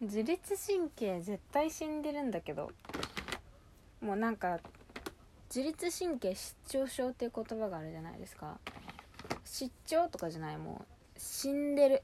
[0.00, 2.70] 自律神経絶対死んでるんだけど
[4.00, 4.60] もうなんか
[5.54, 8.58] 自律神経失調症っていう言葉があるじゃないですか。
[9.44, 12.02] 失調とかじゃないもう死んでる。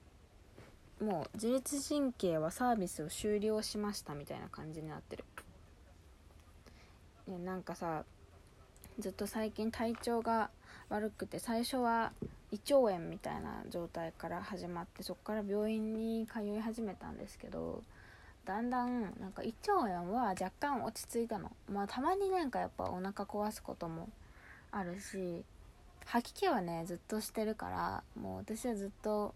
[1.01, 5.25] もう自律神経はサービスを終了しましたみたいな感じになってる。
[7.29, 8.05] いやなんかさ
[8.99, 10.51] ずっと最近体調が
[10.89, 12.13] 悪くて最初は
[12.53, 17.83] 胃腸炎みたいな状態から始まってそこから病院に通い始めたんですけど
[18.45, 21.51] だんだんなんか胃腸炎は若干落ち着いたの。
[21.69, 24.09] まあたまになんかやっぱお腹壊すことも
[24.71, 25.45] あるし
[26.05, 29.35] 吐き気はねずっとしてるからもう私はずっと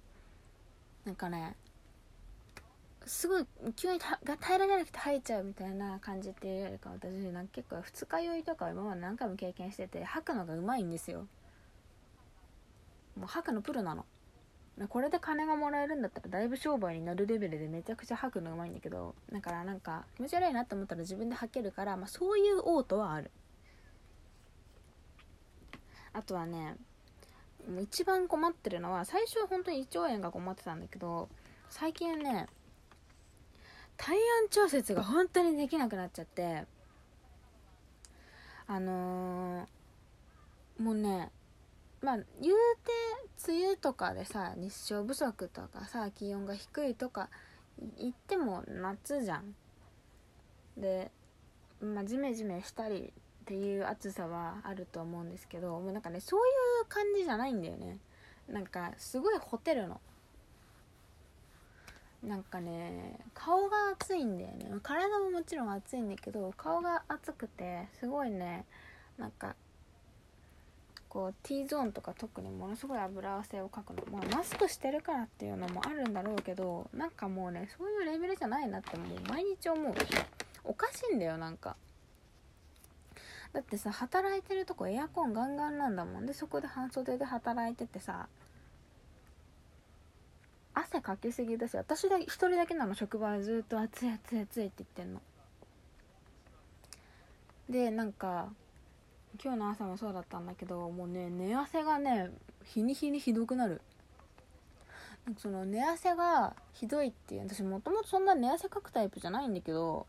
[1.05, 1.57] なんかね
[3.07, 11.27] すごい急にが耐えられなくて吐いちゃうみたいな感じっていうよりか私なんか結構二日酔いとか今まで何回も経験してて吐くのがうまいんですよ。
[13.21, 14.05] もう吐くのプロなの。
[14.89, 23.31] これで金がもらえるんだったらだいぶ商売になるレベルでめちゃくちゃ吐くのうまいんだけどだからなんか気持ち悪いなって思ったら自分で吐けるから、まあ、そういう嘔吐はある。
[26.13, 26.77] あとはね
[27.83, 31.29] 一番困ってるのは最初は本当に胃腸炎が困ってたんだけど
[31.69, 32.47] 最近ね
[33.97, 36.65] 体温調節が本当にできなくなっちゃって
[38.67, 41.31] あのー、もうね
[42.03, 42.55] まあ言う
[43.45, 47.29] て梅雨とかでさ日照不足とかさ気温が低いとか
[47.99, 49.55] 言っても夏じゃん。
[50.77, 51.11] で
[51.81, 56.43] まあジメジメしたりっていう暑さはあると思うんですけどもうなんかねそうい
[56.83, 57.99] う感じじゃないんだよね。
[58.49, 60.01] なんかすごいホテルの。
[62.23, 64.71] なんかね顔が熱いんだよね。
[64.83, 68.67] 体ももちろん熱いんだけど顔が熱くてすごいね
[69.17, 69.57] なんか
[71.11, 74.05] こう T ゾーンとか特にものすごい油汗をかくの。
[74.13, 79.95] まあマスクしてるからっていうのもあるんだろうけどなんかもうねそういうレベルじゃないなってもう毎日思う
[80.63, 81.77] おかしいんだよなんか。
[83.53, 86.27] だってさ働いてるとこエアコンガンガンなんだもん。
[86.27, 88.29] でそこで半袖で働いててさ
[90.73, 92.95] 汗かきすぎだし私だ一人だけなの。
[92.95, 95.21] 職場でずっと暑い暑い暑いって言ってんの。
[97.69, 98.49] でなんか
[99.43, 102.31] 今日の朝もそうだったんだけどもうね寝汗がね
[102.63, 103.81] 日に日にひどくなる。
[105.39, 110.07] その寝汗がひどいっていう私もともとそんな寝汗かくタイプじゃないんだけど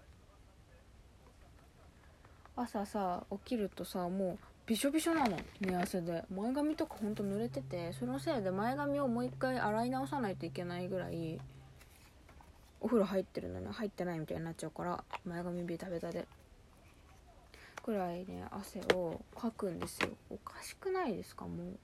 [2.55, 6.23] 朝さ起きるとさもうびしょびしょなの寝汗で。
[6.33, 11.39] 前髪とかほんと濡れててそのせいで前髪をもう一回洗い直さないといけないぐらい
[12.79, 16.25] お風呂入ってるのに入ってないみたいになっちゃうから前髪ベタベタで。
[17.83, 21.77] くらいね汗をかくんですよおかしくないですかもう。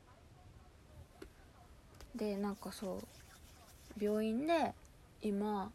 [2.17, 3.01] でなんかそ
[3.99, 4.73] う病院で
[5.21, 5.71] 今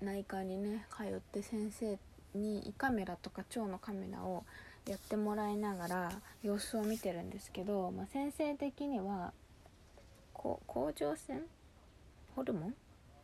[0.00, 1.98] 内科にね通って先生
[2.34, 4.44] に胃カメラとか腸のカメラを
[4.86, 6.12] やってもらいながら
[6.42, 9.32] 様子を見てるんですけど、まあ、先生的には
[10.32, 11.42] 甲状腺
[12.34, 12.74] ホルモン？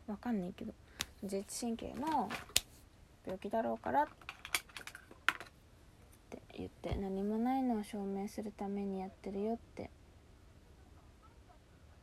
[0.07, 0.73] わかんないけど
[1.21, 2.29] 自律神経の
[3.25, 4.07] 病気だろうからっ
[6.63, 9.89] 言って何もないのを証明するためにやってるよって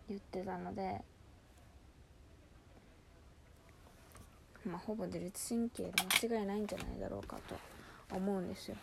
[0.09, 1.01] 言ってたので
[4.67, 5.93] まあほぼ自律神経で
[6.29, 7.57] 間違いないんじゃないだろうかと
[8.15, 8.77] 思うんですよ。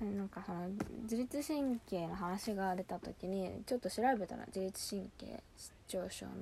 [0.00, 0.68] なんかその
[1.02, 6.32] 自律神経の話が出た時にちょっと調べたら自律神経失調症の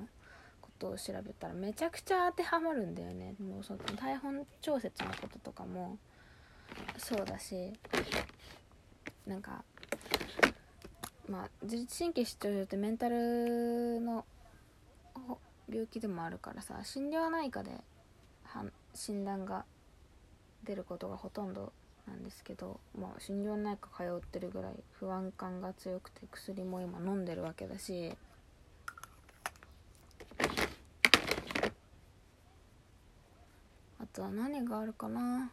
[0.62, 5.98] ことを調べたらめちゃくちゃ当てはまるんだよねもうその台本調節のこととかも
[6.97, 7.72] そうだし
[9.26, 9.64] なんか
[11.28, 14.25] まあ自律神経失調症ってメンタルの
[15.69, 17.70] 病気でもあるからさ心療内科で
[18.94, 19.64] 診断が
[20.64, 21.72] 出ることがほとんど
[22.06, 28.12] なんですけど、まあ、心療内科通ってるぐらい不安感が強くて薬も今飲んでるわけだし
[34.00, 35.50] あとは何があるかな？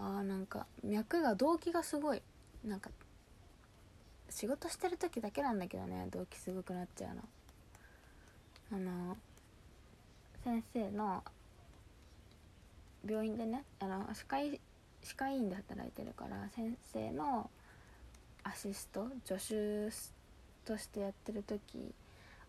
[0.00, 2.22] あーなんか脈が動悸がすごい。
[2.64, 2.90] なんか
[4.30, 7.22] 仕事してる時だけなんだけどね動悸すごくなっちゃうの。
[8.72, 9.16] あの
[10.44, 11.22] 先生の
[13.06, 14.60] 病院でねあの歯科医
[15.02, 17.50] 歯科医院で働いてるから先生の
[18.44, 19.90] アシスト助手
[20.64, 21.94] としてやってる時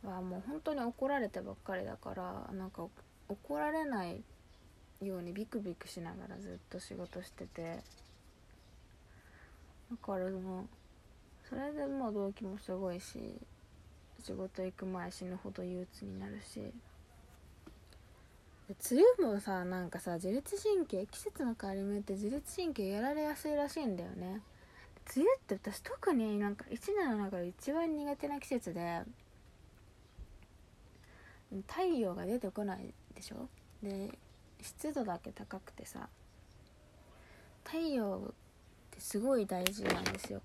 [0.04, 2.88] はもう本当に怒られてばっかりだからなんか
[3.28, 4.22] 怒られない
[5.02, 7.80] ようにビクビクしながらずっと仕事してて。
[9.92, 10.66] だからもう
[11.48, 13.20] それでもう動機もすごいし
[14.24, 16.74] 仕事行く前死ぬほど憂鬱になるし。
[18.70, 24.42] 梅雨もさなんかさ自律神経季節の変わり目って自律神経やられやすいらしいんだよね。
[25.16, 29.02] 梅雨って私特になんか1年の中で一番苦手な季節で
[31.68, 33.50] 太陽が出てこないでしょ？
[33.82, 34.12] で
[34.62, 36.08] 湿度だけ高くてさ
[37.64, 38.32] 太陽っ
[38.92, 40.42] てすごい大事なんですよ。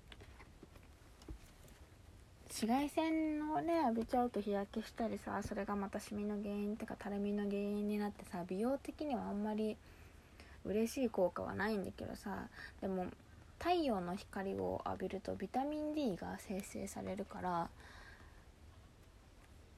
[2.47, 9.75] 紫外線をね浴びちゃうと日焼けしたりさそれがまたシミの原因とかたるみの原因になってさ美容的にはあんまり
[10.63, 12.47] 嬉しい効果はないんだけどさ
[12.79, 13.07] でも
[13.59, 17.67] 太陽の光を浴びるとビタミン D が生成されるから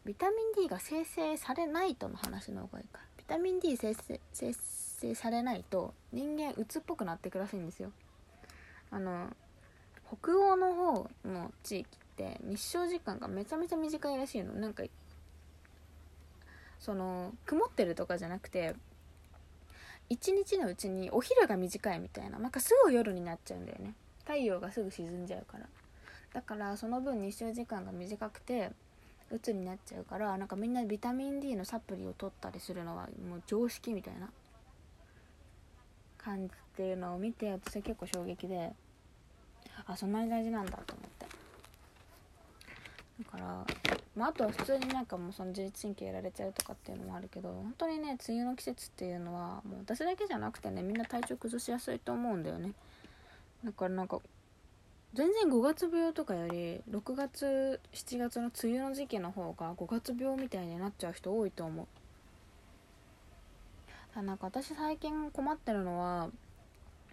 [0.06, 3.00] ビタミン D が生成されないとの話の方がいいか。
[3.00, 7.92] ビタミン D 生成されないと人間鬱っぽくなってくらしいんですよ。
[8.90, 9.36] あの
[10.08, 14.54] 北欧の方の地域って日照時間がめちゃめちゃ短いらしいの。
[14.54, 14.84] なんか
[16.80, 18.76] その曇ってるとかじゃなくて
[20.10, 23.94] 一日のうちにお昼が短いみたいななんかすぐ夜になっちゃうんだよね。
[24.20, 25.68] 太陽がすぐ沈んじゃうから。
[26.34, 28.72] だからその分日照時間が短くて
[29.32, 34.30] 鬱になっちゃうからなんかみんなビタミン D のサプリを取ったりするのはもう常識みたいな
[36.18, 38.72] 感じっていうのを見て私は結構衝撃で
[39.86, 41.38] あそんなに大事なんだと思って。
[43.20, 43.66] だから、
[44.16, 52.74] まあ、あとは普通になんかもうその自律神経やられちゃうとかっていうのもあるけど本当にね梅雨の季節っていうのはもう私だけじゃなくてねみんな体調崩しやすいと思うんだよね。
[53.64, 54.20] だからなんか
[55.18, 61.88] 全然5月病とかより6月7月の梅雨の時期の方が5月病みたいになっちゃう人多いと思う。
[64.16, 66.30] だなんか私最近困ってるのは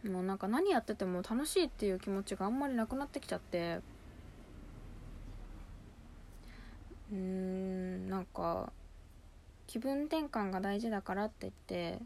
[0.06, 3.80] もうなんか何やってても楽しいっていう気持ちがあんまりなくなってきちゃって。
[7.10, 8.70] うんなんか
[9.66, 12.02] 気分転換が大事だからって言って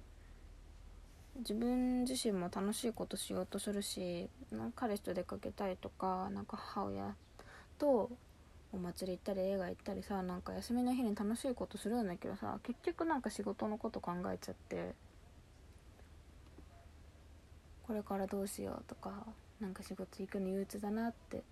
[1.38, 4.28] 自分自身も楽しいことしようとするし
[4.74, 7.14] 彼氏と出かけたりとかなんか母親
[7.78, 8.10] と
[8.72, 14.94] お祭り行ったり映画行ったりさなんか休みの日に楽しいことするんだけどさ結局なんか仕事のこと考えちゃって
[17.86, 19.12] これからどうしようとか
[19.60, 21.42] なんか仕事行くの憂鬱だなって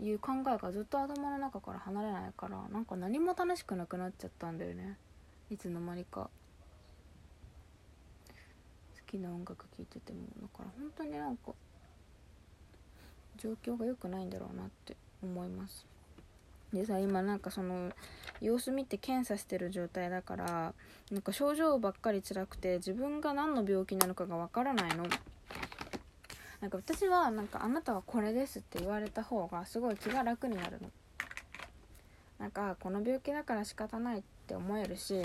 [0.00, 4.96] いう考えがずっと頭の中から離れないからなんか何も楽しくなくなっちゃったんだよね。
[5.50, 6.30] いつの間にか。
[9.08, 11.52] きな音楽聴いててもだから本当になんか
[13.38, 15.86] 状況が良くないんだろうなって思います。
[16.72, 17.90] でさ今なんかその
[18.42, 20.74] 様子見て検査してる状態だから
[21.10, 25.06] なんか症状ばっかり辛くて自分が何の病気なのかがわからないの。
[26.60, 30.90] なんか私はなんかあなたはこれですって言われた方がすごい気が楽になるの。
[32.38, 35.24] なんかこの病気だから仕方ないって思えるし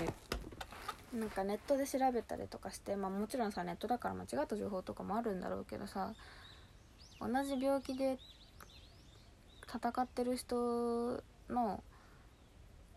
[1.14, 6.12] なんかネットで調べたりとかして、まあ、もちろんさネットだから間違った情報とかもあるんだろうけどさ
[7.20, 8.18] 同じ病気で
[9.68, 11.82] 戦ってる人の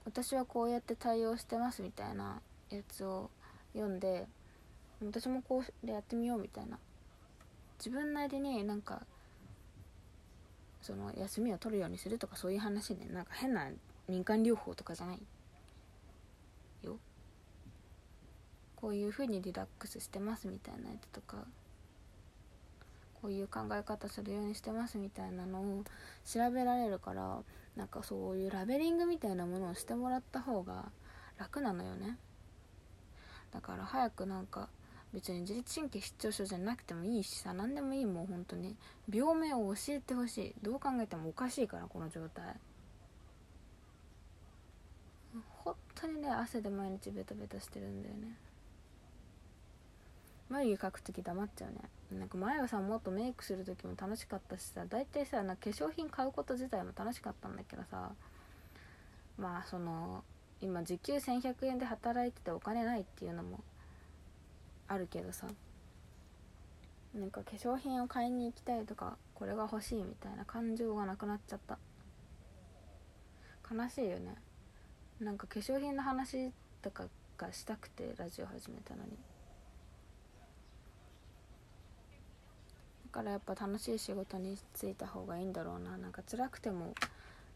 [0.06, 3.30] 私はこうやって対応してますみたいなやつを
[3.74, 4.28] 読んで
[5.06, 6.80] 私もこうでやってみようみたいな。
[7.78, 9.02] 自分なりになんか
[10.82, 13.68] その休みを取るようにするとかそういう話でなんか変な
[14.08, 15.22] 民間療法とかじゃない
[16.84, 16.98] よ
[18.78, 21.38] こういう風にリラックスしてますみたいなやつとか
[23.22, 25.84] こういう考え方するようにしてますみたいなのを
[26.24, 27.40] 調べられるから
[27.76, 30.86] なんかそういうラベリングみたいなものをしてもらった方が
[31.38, 32.18] 楽なのよね。
[33.52, 34.70] だから早くなんか
[35.14, 38.76] 別に自律神経失調症じゃなくてもいいしさ何でもいいもう本当に。
[39.12, 40.56] 病名を教えてほしい。
[40.62, 42.56] どう考えてもおかしいからこの状態。
[45.64, 48.36] 本当にね汗で毎日ベタベタしてるんだよね。
[50.50, 51.78] 眉毛描く時黙っちゃうね。
[52.20, 58.12] なんか前はさもっとメイクする時も楽しかったしさ大体さなんか化粧品買うこと自体も楽しかったんだけどさ
[59.38, 60.24] まあその
[60.62, 63.60] 今時給1100円で働いててお金ないっていうのも
[64.88, 65.48] あるけどさ
[67.14, 71.78] なんか化粧品を買いに行きたいとかこれが欲しいみたいな感情がなくなっちゃった。
[73.70, 74.36] 悲しいよね。
[75.20, 76.52] なんか化粧品の話
[76.82, 77.06] とか
[77.38, 79.37] がしたくてラジオ始めたのに。
[83.08, 85.98] からやっぱ楽しい仕事に就いた方がいいんだろうな。
[85.98, 86.94] なんか辛くても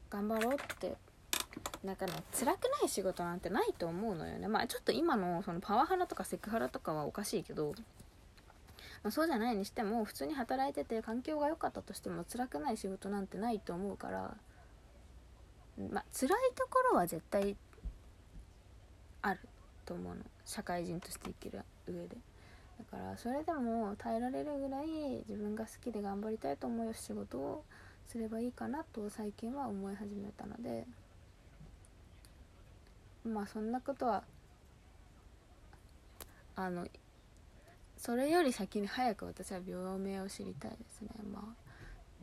[0.10, 0.96] 頑張ろうって。
[1.84, 4.48] なんかね辛くない仕事なんてないと思うのよね。
[4.48, 7.74] まあちょっと今のそのパワハラとかセクハラとかはおかしいけど、
[9.04, 14.38] まあ、そうじゃないにしても普通に働いてて環境が良かったとしても辛くない仕事なんてないと思うから。
[15.92, 17.58] まあ辛いところは絶対
[19.22, 19.40] ある
[19.86, 20.22] と思うの。
[20.46, 22.18] 社会人として生きる上で。
[22.92, 24.88] だからそれでも耐えられるぐらい
[25.28, 27.64] 自分が好きで頑張りたいと思う仕事を
[28.08, 30.86] すればいいかなと最近は思い始めたので
[33.24, 34.24] まあそんなことは
[36.56, 36.88] あの
[37.98, 41.10] それより先に早く私は病名を知りたいですね。
[41.32, 41.44] まあ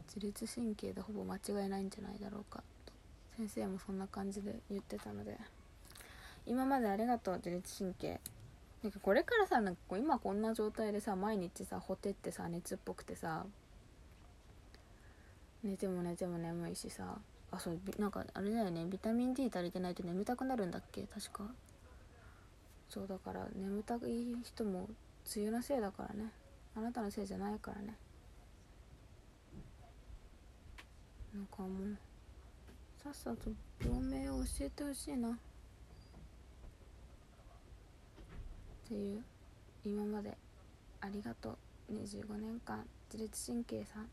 [0.08, 2.92] 自律神経でほぼ間違いないんじゃないだろうかと。
[3.36, 5.38] 先生もそんな感じで言ってたので。
[6.48, 8.20] 今までありがとう自律神経。
[8.82, 13.44] なんかこれからさなんかこう今こんな状態でさ毎日さほてってさ熱っぽくてさ
[15.64, 17.18] 寝ても寝ても眠いしさ
[17.50, 21.02] あそうなんかあれだよねビタミン D 足りてないと眠たくなるんだっけ？
[21.02, 21.44] 確か。
[22.88, 24.88] そうだから眠たくい人も
[25.36, 26.30] 梅雨のせいだからね。
[26.76, 27.96] あなたのせいじゃないからね。
[31.34, 31.96] なんかもう
[33.02, 33.50] さっさと
[33.84, 35.38] 病名を教えてほしいな。
[38.88, 39.22] っていう
[39.84, 40.34] 今まで
[41.02, 41.58] ありがと
[41.90, 44.08] う25年間自律神経さん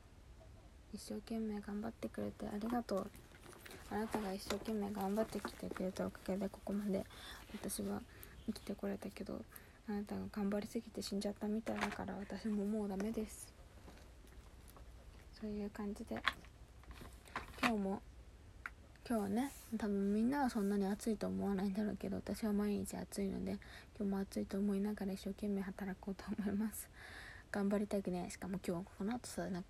[0.93, 3.07] 一生懸命頑張ってくれてありがとう
[3.89, 7.05] あなたが一生懸命頑張ってきてくれたおかげでここまで
[7.53, 8.01] 私は
[8.47, 9.39] 生きてこれたけど
[9.87, 13.47] あなたが頑張りすぎて死んじゃったみたいだから私ももうダメです
[15.39, 16.21] そういう感じで
[17.61, 18.01] 今日も
[19.07, 23.59] 今日はね多分みんなはそんなに暑いと思わないんだろうけど私は毎日暑いので今
[23.99, 26.89] 日も暑いと思いながら一生懸命働こうと思います。
[27.51, 29.63] 頑張りたくねしかも今日この後さな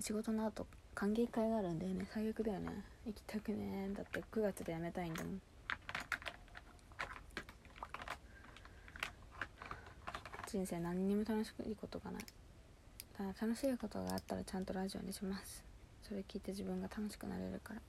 [0.00, 2.04] 仕事の後歓迎会があるんだよね。
[2.12, 2.84] 最悪だよね。
[3.06, 5.42] 行きたくねだって9月で辞めたいんだもん。
[10.48, 12.24] 人生何にも楽しいことがない。
[13.16, 15.64] ただ楽しいことがあったらちゃんとラジオにします。
[16.02, 17.80] それ聞いて自分が楽しくなれるから。